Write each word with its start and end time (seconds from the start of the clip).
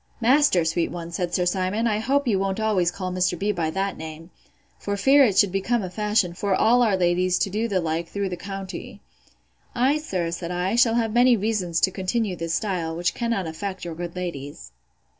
Master, 0.19 0.65
sweet 0.65 0.89
one! 0.89 1.11
said 1.11 1.31
Sir 1.31 1.45
Simon, 1.45 1.85
I 1.85 1.99
hope 1.99 2.27
you 2.27 2.39
won't 2.39 2.59
always 2.59 2.89
call 2.89 3.11
Mr. 3.11 3.37
B—— 3.37 3.51
by 3.51 3.69
that 3.69 3.97
name, 3.99 4.31
for 4.79 4.97
fear 4.97 5.23
it 5.23 5.37
should 5.37 5.51
become 5.51 5.83
a 5.83 5.91
fashion 5.91 6.33
for 6.33 6.55
all 6.55 6.81
our 6.81 6.97
ladies 6.97 7.37
to 7.37 7.51
do 7.51 7.67
the 7.67 7.79
like 7.79 8.07
through 8.09 8.29
the 8.29 8.35
county. 8.35 8.99
I, 9.75 9.99
sir, 9.99 10.31
said 10.31 10.49
I, 10.49 10.75
shall 10.75 10.95
have 10.95 11.13
many 11.13 11.37
reasons 11.37 11.79
to 11.81 11.91
continue 11.91 12.35
this 12.35 12.55
style, 12.55 12.95
which 12.95 13.13
cannot 13.13 13.45
affect 13.45 13.85
your 13.85 13.93
good 13.93 14.15
ladies. 14.15 14.71